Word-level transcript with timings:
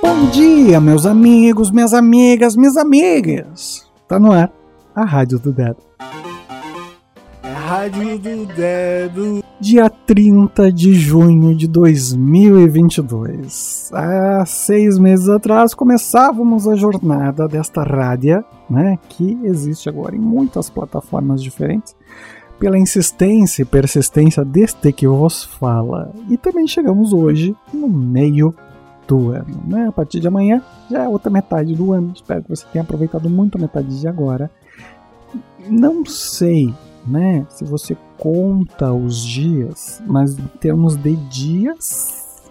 Bom 0.00 0.30
dia, 0.30 0.80
meus 0.80 1.04
amigos, 1.04 1.72
minhas 1.72 1.92
amigas, 1.92 2.54
minhas 2.54 2.76
amigas. 2.76 3.84
Tá 4.06 4.16
no 4.18 4.30
ar 4.32 4.52
a 4.94 5.04
Rádio 5.04 5.40
do 5.40 5.52
Dedo. 5.52 5.76
É 7.42 7.52
a 7.52 7.58
Rádio 7.58 8.18
do 8.18 8.46
Dedo. 8.46 9.42
Dia 9.60 9.90
30 9.90 10.70
de 10.70 10.94
junho 10.94 11.52
de 11.54 11.66
2022. 11.66 13.90
Há 13.92 14.44
seis 14.46 14.96
meses 14.98 15.28
atrás 15.28 15.74
começávamos 15.74 16.68
a 16.68 16.76
jornada 16.76 17.48
desta 17.48 17.82
rádio, 17.82 18.44
né, 18.70 18.96
que 19.08 19.36
existe 19.42 19.88
agora 19.88 20.14
em 20.14 20.20
muitas 20.20 20.70
plataformas 20.70 21.42
diferentes, 21.42 21.96
pela 22.58 22.78
insistência 22.78 23.62
e 23.62 23.64
persistência 23.64 24.44
deste 24.44 24.92
que 24.92 25.08
vos 25.08 25.42
fala. 25.44 26.12
E 26.28 26.36
também 26.36 26.68
chegamos 26.68 27.12
hoje 27.12 27.56
no 27.72 27.88
meio 27.88 28.54
do 29.08 29.30
ano, 29.30 29.60
né? 29.66 29.88
A 29.88 29.92
partir 29.92 30.20
de 30.20 30.28
amanhã 30.28 30.62
já 30.88 31.04
é 31.04 31.08
outra 31.08 31.30
metade 31.30 31.74
do 31.74 31.92
ano. 31.92 32.12
Espero 32.14 32.42
que 32.42 32.50
você 32.50 32.66
tenha 32.70 32.82
aproveitado 32.82 33.28
muito 33.28 33.56
a 33.56 33.60
metade 33.60 33.98
de 33.98 34.06
agora. 34.06 34.50
Não 35.68 36.04
sei, 36.04 36.72
né, 37.06 37.44
se 37.48 37.64
você 37.64 37.96
conta 38.16 38.92
os 38.92 39.24
dias, 39.24 40.02
mas 40.06 40.38
em 40.38 40.46
termos 40.60 40.96
de 40.96 41.16
dias 41.16 42.42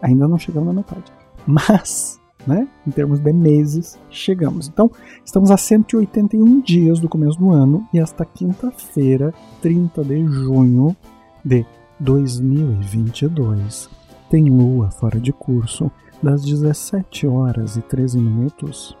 ainda 0.00 0.26
não 0.26 0.38
chegamos 0.38 0.68
na 0.68 0.74
metade. 0.74 1.12
Mas 1.46 2.20
né? 2.46 2.68
Em 2.86 2.90
termos 2.90 3.18
de 3.20 3.32
meses, 3.32 3.98
chegamos. 4.10 4.68
Então, 4.68 4.90
estamos 5.24 5.50
a 5.50 5.56
181 5.56 6.60
dias 6.60 7.00
do 7.00 7.08
começo 7.08 7.38
do 7.38 7.50
ano 7.50 7.86
e 7.92 7.98
esta 7.98 8.24
quinta-feira, 8.24 9.34
30 9.60 10.04
de 10.04 10.24
junho 10.26 10.96
de 11.44 11.66
2022, 11.98 13.90
tem 14.30 14.48
lua 14.48 14.90
fora 14.92 15.20
de 15.20 15.32
curso 15.32 15.90
das 16.22 16.44
17 16.44 17.26
horas 17.26 17.76
e 17.76 17.82
13 17.82 18.18
minutos, 18.18 18.96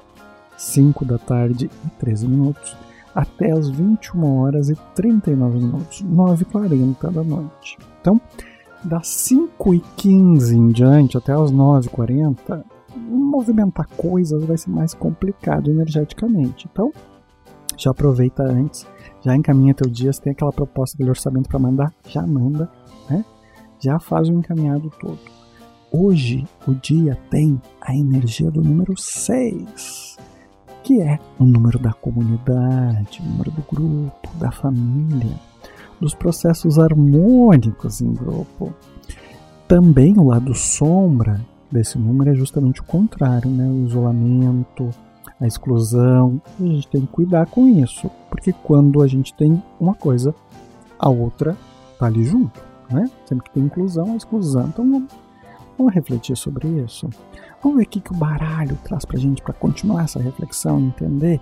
5 0.56 1.04
da 1.04 1.18
tarde 1.18 1.70
e 1.86 1.90
13 2.00 2.26
minutos, 2.26 2.76
até 3.14 3.52
as 3.52 3.70
21 3.70 4.40
horas 4.40 4.68
e 4.68 4.74
39 4.94 5.58
minutos, 5.58 6.02
9h40 6.02 7.12
da 7.12 7.22
noite. 7.22 7.78
Então, 8.00 8.20
das 8.82 9.06
5 9.06 9.74
e 9.74 9.80
15 9.96 10.56
em 10.56 10.68
diante 10.68 11.16
até 11.16 11.32
as 11.32 11.52
9h40, 11.52 12.64
movimentar 12.96 13.86
coisas 13.96 14.42
vai 14.44 14.58
ser 14.58 14.70
mais 14.70 14.94
complicado 14.94 15.70
energeticamente. 15.70 16.68
Então, 16.70 16.92
já 17.76 17.92
aproveita 17.92 18.42
antes, 18.42 18.84
já 19.22 19.36
encaminha 19.36 19.74
teu 19.74 19.88
dia, 19.88 20.12
se 20.12 20.20
tem 20.20 20.32
aquela 20.32 20.52
proposta 20.52 21.02
de 21.02 21.08
orçamento 21.08 21.48
para 21.48 21.58
mandar, 21.58 21.94
já 22.08 22.26
manda, 22.26 22.68
né? 23.08 23.24
Já 23.80 23.98
faz 23.98 24.28
o 24.28 24.32
encaminhado 24.32 24.92
todo. 25.00 25.18
Hoje 25.90 26.46
o 26.68 26.74
dia 26.74 27.18
tem 27.30 27.60
a 27.80 27.96
energia 27.96 28.50
do 28.50 28.62
número 28.62 28.94
6, 28.94 30.18
que 30.84 31.00
é 31.00 31.18
o 31.38 31.44
número 31.44 31.78
da 31.78 31.92
comunidade, 31.94 33.20
o 33.20 33.24
número 33.24 33.50
do 33.50 33.62
grupo, 33.62 34.28
da 34.38 34.52
família, 34.52 35.34
dos 35.98 36.14
processos 36.14 36.78
harmônicos 36.78 38.02
em 38.02 38.12
grupo. 38.12 38.74
Também 39.66 40.14
o 40.18 40.24
lado 40.24 40.54
sombra 40.54 41.40
desse 41.72 41.98
número 41.98 42.30
é 42.30 42.34
justamente 42.34 42.82
o 42.82 42.84
contrário, 42.84 43.50
né? 43.50 43.66
O 43.66 43.86
isolamento, 43.86 44.90
a 45.40 45.46
exclusão. 45.46 46.40
A 46.60 46.64
gente 46.64 46.86
tem 46.88 47.00
que 47.00 47.06
cuidar 47.12 47.46
com 47.46 47.66
isso, 47.66 48.10
porque 48.28 48.52
quando 48.52 49.02
a 49.02 49.06
gente 49.06 49.32
tem 49.32 49.62
uma 49.80 49.94
coisa, 49.94 50.34
a 50.98 51.08
outra 51.08 51.56
tá 51.98 52.06
ali 52.06 52.24
junto, 52.24 52.69
né? 52.90 53.10
Sempre 53.24 53.44
que 53.48 53.54
tem 53.54 53.64
inclusão, 53.64 54.12
a 54.12 54.16
exclusão. 54.16 54.68
Então 54.68 54.90
vamos, 54.90 55.12
vamos 55.76 55.94
refletir 55.94 56.36
sobre 56.36 56.68
isso. 56.68 57.08
Vamos 57.62 57.78
ver 57.78 57.84
o 57.84 57.88
que, 57.88 58.00
que 58.00 58.12
o 58.12 58.16
baralho 58.16 58.76
traz 58.84 59.04
pra 59.04 59.18
gente 59.18 59.42
para 59.42 59.54
continuar 59.54 60.04
essa 60.04 60.20
reflexão, 60.20 60.80
entender 60.80 61.40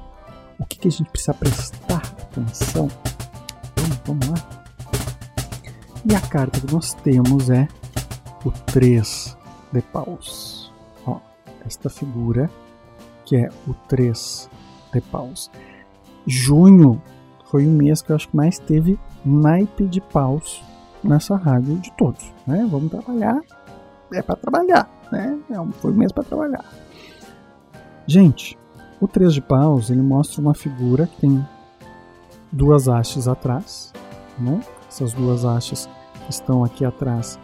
o 0.59 0.67
que, 0.67 0.79
que 0.79 0.89
a 0.89 0.91
gente 0.91 1.11
precisa 1.11 1.35
prestar 1.35 2.03
atenção. 2.23 2.89
Vamos, 3.77 4.01
vamos 4.05 4.29
lá. 4.29 4.59
E 6.05 6.15
a 6.15 6.21
carta 6.21 6.61
que 6.61 6.73
nós 6.73 6.95
temos 6.95 7.51
é 7.51 7.69
o 8.45 8.51
3 8.51 9.37
de 9.73 9.83
paus. 9.83 10.73
Ó, 11.07 11.19
esta 11.65 11.89
figura 11.89 12.51
que 13.25 13.37
é 13.37 13.51
o 13.67 13.75
3 13.89 14.49
de 14.93 15.01
paus. 15.03 15.51
Junho 16.27 17.01
foi 17.45 17.67
o 17.67 17.71
mês 17.71 18.03
que 18.03 18.11
eu 18.11 18.17
acho 18.17 18.29
que 18.29 18.37
mais 18.37 18.59
teve 18.59 18.99
naipe 19.25 19.87
de 19.87 20.01
paus 20.01 20.63
nessa 21.03 21.37
rádio 21.37 21.77
de 21.77 21.93
todos, 21.93 22.33
né? 22.47 22.67
Vamos 22.71 22.91
trabalhar, 22.91 23.41
é 24.13 24.23
para 24.23 24.37
trabalhar, 24.37 24.89
né? 25.13 25.39
É 25.51 25.73
foi 25.81 25.93
o 25.93 25.95
mês 25.95 26.13
para 26.13 26.25
trabalhar. 26.25 26.65
Gente, 28.07 28.59
o 29.01 29.07
3 29.07 29.35
de 29.35 29.43
paus, 29.43 29.91
ele 29.91 30.03
mostra 30.03 30.41
uma 30.41 30.55
figura 30.55 31.07
que 31.07 31.21
tem 31.21 31.47
duas 32.51 32.89
hastes 32.89 33.29
atrás, 33.29 33.93
né? 34.39 34.61
Essas 34.89 35.13
duas 35.13 35.45
hastes 35.45 35.89
estão 36.29 36.65
aqui 36.65 36.85
atrás 36.85 37.39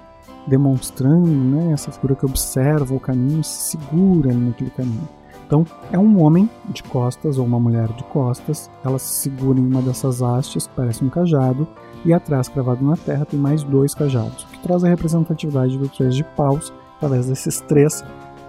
demonstrando 0.47 1.27
né, 1.27 1.73
essa 1.73 1.91
figura 1.91 2.15
que 2.15 2.27
observa 2.27 2.95
o 2.95 3.01
caminho 3.01 3.43
se 3.43 3.77
segura 3.77 4.33
naquele 4.33 4.71
caminho. 4.71 5.09
Então, 5.47 5.67
é 5.93 5.99
um 5.99 6.23
homem 6.23 6.49
de 6.71 6.83
costas 6.83 7.39
ou 7.39 7.45
uma 7.45 7.61
mulher 7.61 7.89
de 7.93 8.03
costas, 8.05 8.71
ela 8.85 8.99
se 8.99 9.29
segura 9.29 9.59
em 9.59 9.67
uma 9.67 9.83
dessas 9.83 10.23
hastes, 10.23 10.67
parece 10.67 11.05
um 11.05 11.11
cajado, 11.11 11.69
e 12.05 12.13
atrás, 12.13 12.49
cravado 12.49 12.85
na 12.85 12.97
terra, 12.97 13.25
tem 13.25 13.39
mais 13.39 13.63
dois 13.63 13.95
cajados, 13.95 14.45
o 14.45 14.49
que 14.49 14.59
traz 14.61 14.85
a 14.85 14.89
representatividade 14.89 15.79
do 15.79 15.89
três 15.89 16.15
de 16.15 16.25
paus 16.25 16.73
através 16.97 17.27
desses 17.27 17.61
três 17.61 18.05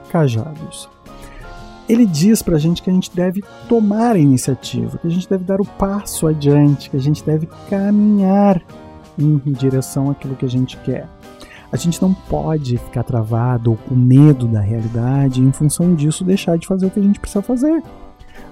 cajados. 0.10 0.90
Ele 1.88 2.06
diz 2.06 2.42
pra 2.42 2.58
gente 2.58 2.82
que 2.82 2.90
a 2.90 2.94
gente 2.94 3.16
deve 3.16 3.44
tomar 3.70 4.16
a 4.16 4.20
iniciativa, 4.20 4.98
que 4.98 5.08
a 5.08 5.10
gente 5.10 5.30
deve 5.30 5.44
dar 5.44 5.62
o 5.62 5.66
passo 5.66 6.28
adiante, 6.28 6.90
que 6.90 6.98
a 6.98 7.00
gente 7.00 7.24
deve 7.24 7.48
caminhar 7.70 8.62
em 9.18 9.38
direção 9.52 10.10
àquilo 10.10 10.36
que 10.36 10.46
a 10.46 10.50
gente 10.50 10.78
quer. 10.78 11.08
A 11.72 11.78
gente 11.78 12.02
não 12.02 12.14
pode 12.14 12.78
ficar 12.78 13.04
travado 13.04 13.72
ou 13.72 13.78
com 13.78 13.96
medo 13.96 14.48
da 14.48 14.62
realidade 14.62 15.42
e, 15.42 15.46
em 15.46 15.52
função 15.52 15.94
disso, 15.94 16.24
deixar 16.24 16.58
de 16.58 16.66
fazer 16.66 16.86
o 16.86 16.90
que 16.90 17.00
a 17.00 17.04
gente 17.04 17.20
precisa 17.20 17.42
fazer. 17.42 17.84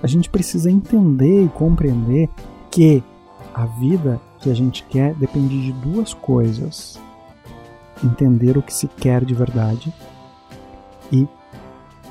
A 0.02 0.08
gente 0.08 0.30
precisa 0.30 0.70
entender 0.70 1.46
e 1.46 1.50
compreender 1.50 2.30
que 2.70 3.04
a 3.54 3.66
vida 3.66 4.20
que 4.44 4.52
a 4.52 4.54
gente 4.54 4.84
quer 4.84 5.14
depende 5.16 5.60
de 5.62 5.72
duas 5.72 6.14
coisas: 6.14 7.00
entender 8.04 8.58
o 8.58 8.62
que 8.62 8.74
se 8.74 8.88
quer 8.88 9.24
de 9.24 9.34
verdade 9.34 9.94
e 11.12 11.28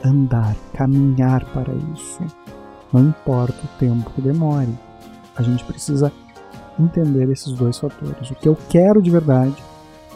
andar, 0.02 0.56
caminhar 0.72 1.44
para 1.46 1.72
isso. 1.94 2.20
Não 2.92 3.08
importa 3.08 3.56
o 3.64 3.78
tempo 3.78 4.10
que 4.10 4.22
demore, 4.22 4.72
a 5.36 5.42
gente 5.42 5.64
precisa 5.64 6.10
entender 6.78 7.28
esses 7.30 7.52
dois 7.52 7.78
fatores: 7.78 8.30
o 8.30 8.34
que 8.34 8.48
eu 8.48 8.56
quero 8.68 9.02
de 9.02 9.10
verdade 9.10 9.62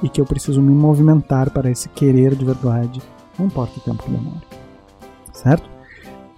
e 0.03 0.09
que 0.09 0.21
eu 0.21 0.27
preciso 0.27 0.61
me 0.61 0.75
movimentar 0.75 1.51
para 1.51 1.71
esse 1.71 1.89
querer 1.91 2.35
de 2.35 2.45
verdade, 2.45 3.03
não 3.39 3.47
importa 3.47 3.79
o 3.79 3.83
tempo 3.83 4.03
que 4.03 4.11
demore. 4.11 4.47
Certo? 5.33 5.76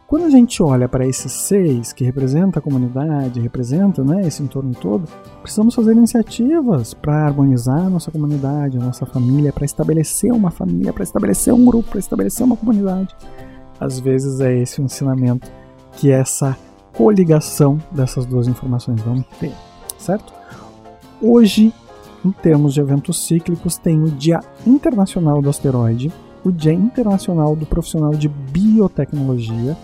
Quando 0.08 0.24
a 0.24 0.30
gente 0.30 0.62
olha 0.62 0.88
para 0.88 1.06
esses 1.06 1.30
seis 1.30 1.92
que 1.92 2.02
representa 2.02 2.60
a 2.60 2.62
comunidade, 2.62 3.42
representa 3.42 4.02
né, 4.02 4.26
esse 4.26 4.42
entorno 4.42 4.74
todo, 4.74 5.04
precisamos 5.42 5.74
fazer 5.74 5.92
iniciativas 5.92 6.94
para 6.94 7.26
harmonizar 7.26 7.80
a 7.80 7.90
nossa 7.90 8.10
comunidade, 8.10 8.78
a 8.78 8.80
nossa 8.80 9.04
família, 9.04 9.52
para 9.52 9.66
estabelecer 9.66 10.32
uma 10.32 10.50
família, 10.50 10.94
para 10.94 11.02
estabelecer 11.02 11.52
um 11.52 11.62
grupo, 11.62 11.90
para 11.90 11.98
estabelecer 11.98 12.42
uma 12.46 12.56
comunidade. 12.56 13.14
Às 13.78 14.00
vezes 14.00 14.40
é 14.40 14.58
esse 14.58 14.80
o 14.80 14.84
ensinamento 14.84 15.46
que 15.92 16.10
essa 16.10 16.56
coligação 16.94 17.78
dessas 17.90 18.24
duas 18.24 18.48
informações 18.48 19.02
vão 19.02 19.22
ter, 19.38 19.52
certo? 19.98 20.32
Hoje 21.20 21.70
em 22.24 22.32
termos 22.32 22.72
de 22.72 22.80
eventos 22.80 23.26
cíclicos, 23.26 23.76
tem 23.76 24.02
o 24.02 24.10
Dia 24.10 24.40
Internacional 24.66 25.42
do 25.42 25.50
Asteroide, 25.50 26.10
o 26.42 26.50
Dia 26.50 26.72
Internacional 26.72 27.54
do 27.54 27.66
Profissional 27.66 28.12
de 28.12 28.26
Biotecnologia, 28.26 29.76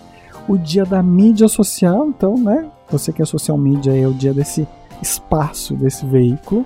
o 0.47 0.57
Dia 0.57 0.85
da 0.85 1.01
Mídia 1.01 1.47
Social, 1.47 2.07
então, 2.07 2.35
né? 2.35 2.69
Você 2.89 3.11
que 3.11 3.21
é 3.21 3.25
social 3.25 3.57
media 3.57 3.95
é 3.95 4.07
o 4.07 4.13
dia 4.13 4.33
desse 4.33 4.67
espaço, 5.01 5.75
desse 5.75 6.05
veículo. 6.05 6.65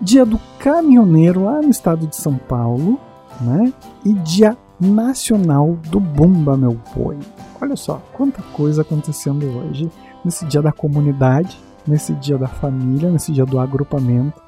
Dia 0.00 0.26
do 0.26 0.40
Caminhoneiro 0.58 1.44
lá 1.44 1.62
no 1.62 1.70
estado 1.70 2.06
de 2.06 2.16
São 2.16 2.36
Paulo, 2.36 2.98
né? 3.40 3.72
E 4.04 4.12
Dia 4.12 4.56
Nacional 4.80 5.76
do 5.88 6.00
Bumba 6.00 6.56
Meu 6.56 6.76
Boi. 6.94 7.18
Olha 7.60 7.76
só, 7.76 8.02
quanta 8.12 8.42
coisa 8.52 8.82
acontecendo 8.82 9.46
hoje 9.46 9.88
nesse 10.24 10.44
dia 10.46 10.60
da 10.60 10.72
comunidade, 10.72 11.58
nesse 11.86 12.12
dia 12.14 12.36
da 12.36 12.48
família, 12.48 13.10
nesse 13.10 13.32
dia 13.32 13.46
do 13.46 13.58
agrupamento, 13.58 14.42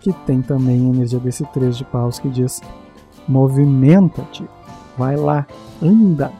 que 0.00 0.12
tem 0.24 0.40
também 0.40 0.86
a 0.86 0.94
energia 0.94 1.18
desse 1.18 1.44
3 1.46 1.76
de 1.76 1.84
paus 1.84 2.18
que 2.18 2.28
diz: 2.28 2.60
movimenta-te, 3.26 4.44
vai 4.96 5.16
lá, 5.16 5.46
anda, 5.82 6.32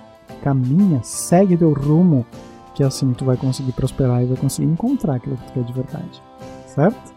caminha, 0.42 1.00
segue 1.02 1.56
teu 1.56 1.72
rumo, 1.72 2.26
que 2.74 2.82
assim 2.82 3.12
tu 3.12 3.24
vai 3.24 3.36
conseguir 3.36 3.72
prosperar 3.72 4.22
e 4.22 4.26
vai 4.26 4.36
conseguir 4.36 4.68
encontrar 4.68 5.14
aquilo 5.14 5.36
que 5.36 5.46
tu 5.46 5.52
quer 5.52 5.64
de 5.64 5.72
verdade, 5.72 6.22
certo? 6.66 7.12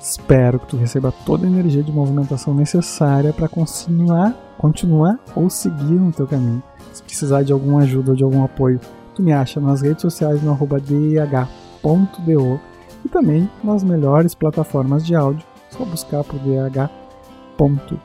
Espero 0.00 0.60
que 0.60 0.66
tu 0.68 0.76
receba 0.76 1.12
toda 1.26 1.46
a 1.46 1.50
energia 1.50 1.82
de 1.82 1.92
movimentação 1.92 2.54
necessária 2.54 3.32
para 3.32 3.48
continuar, 3.48 4.34
continuar 4.56 5.18
ou 5.34 5.50
seguir 5.50 5.94
no 5.94 6.12
teu 6.12 6.26
caminho. 6.26 6.62
Se 6.92 7.02
precisar 7.02 7.42
de 7.42 7.52
alguma 7.52 7.80
ajuda 7.80 8.10
ou 8.12 8.16
de 8.16 8.24
algum 8.24 8.44
apoio, 8.44 8.80
tu 9.14 9.22
me 9.22 9.32
acha 9.32 9.60
nas 9.60 9.82
redes 9.82 10.02
sociais 10.02 10.42
no 10.42 10.52
arroba 10.52 10.80
dih.do 10.80 12.60
e 13.04 13.08
também 13.08 13.50
nas 13.62 13.82
melhores 13.82 14.34
plataformas 14.34 15.04
de 15.04 15.14
áudio. 15.14 15.46
Só 15.70 15.84
buscar 15.84 16.24
por 16.24 16.38
dh.do. 16.38 17.98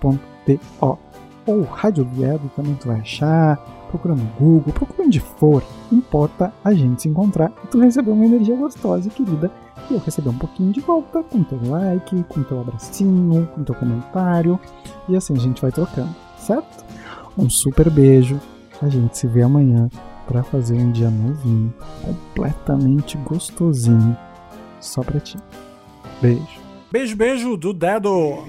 D-E-H-D-E-H.do. 0.00 1.06
Ou 1.46 1.62
Rádio 1.62 2.04
Viedo 2.04 2.50
também 2.56 2.74
tu 2.74 2.88
vai 2.88 3.00
achar. 3.00 3.56
Procura 3.88 4.16
no 4.16 4.24
Google, 4.38 4.72
procura 4.72 5.04
onde 5.06 5.20
for. 5.20 5.62
Importa 5.92 6.52
a 6.64 6.74
gente 6.74 7.02
se 7.02 7.08
encontrar 7.08 7.52
e 7.62 7.68
tu 7.68 7.78
receber 7.78 8.10
uma 8.10 8.26
energia 8.26 8.56
gostosa 8.56 9.06
e 9.06 9.10
querida. 9.10 9.50
E 9.88 9.94
eu 9.94 10.00
receber 10.00 10.30
um 10.30 10.38
pouquinho 10.38 10.72
de 10.72 10.80
volta 10.80 11.22
com 11.22 11.44
teu 11.44 11.60
like, 11.70 12.24
com 12.24 12.42
teu 12.42 12.60
abracinho, 12.60 13.46
com 13.54 13.62
teu 13.62 13.74
comentário. 13.76 14.58
E 15.08 15.14
assim 15.14 15.34
a 15.34 15.38
gente 15.38 15.62
vai 15.62 15.70
trocando, 15.70 16.14
certo? 16.36 16.84
Um 17.38 17.48
super 17.48 17.88
beijo. 17.90 18.40
A 18.82 18.88
gente 18.88 19.16
se 19.16 19.28
vê 19.28 19.42
amanhã 19.42 19.88
para 20.26 20.42
fazer 20.42 20.74
um 20.74 20.90
dia 20.90 21.08
novinho, 21.08 21.72
completamente 22.02 23.16
gostosinho, 23.18 24.16
só 24.80 25.02
pra 25.02 25.20
ti. 25.20 25.38
Beijo. 26.20 26.60
Beijo, 26.90 27.16
beijo 27.16 27.56
do 27.56 27.72
dedo. 27.72 28.44